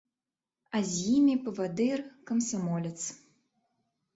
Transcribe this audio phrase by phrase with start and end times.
[0.77, 1.99] А з імі павадыр,
[2.31, 2.97] камсамолец.